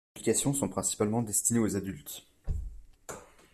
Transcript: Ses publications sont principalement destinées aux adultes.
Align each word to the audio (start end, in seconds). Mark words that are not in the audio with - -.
Ses 0.07 0.13
publications 0.23 0.53
sont 0.55 0.67
principalement 0.67 1.21
destinées 1.21 1.59
aux 1.59 1.75
adultes. 1.75 2.25